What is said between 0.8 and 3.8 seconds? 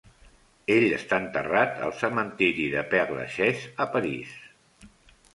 està enterrat al cementiri de Père-Lachaise